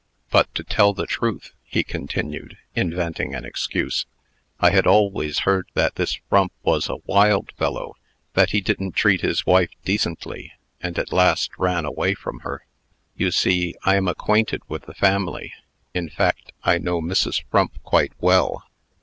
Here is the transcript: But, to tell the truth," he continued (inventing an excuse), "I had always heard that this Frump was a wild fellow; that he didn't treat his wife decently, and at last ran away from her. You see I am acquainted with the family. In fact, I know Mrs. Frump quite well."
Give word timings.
But, 0.31 0.51
to 0.55 0.63
tell 0.63 0.93
the 0.95 1.05
truth," 1.05 1.51
he 1.63 1.83
continued 1.83 2.57
(inventing 2.75 3.35
an 3.35 3.45
excuse), 3.45 4.07
"I 4.59 4.71
had 4.71 4.87
always 4.87 5.41
heard 5.41 5.67
that 5.75 5.93
this 5.93 6.15
Frump 6.27 6.51
was 6.63 6.89
a 6.89 6.95
wild 7.05 7.51
fellow; 7.55 7.95
that 8.33 8.49
he 8.49 8.61
didn't 8.61 8.93
treat 8.93 9.21
his 9.21 9.45
wife 9.45 9.69
decently, 9.85 10.53
and 10.81 10.97
at 10.97 11.13
last 11.13 11.51
ran 11.59 11.85
away 11.85 12.15
from 12.15 12.39
her. 12.39 12.65
You 13.15 13.29
see 13.29 13.75
I 13.83 13.95
am 13.95 14.07
acquainted 14.07 14.63
with 14.67 14.87
the 14.87 14.95
family. 14.95 15.53
In 15.93 16.09
fact, 16.09 16.51
I 16.63 16.79
know 16.79 16.99
Mrs. 16.99 17.43
Frump 17.51 17.77
quite 17.83 18.13
well." 18.19 18.63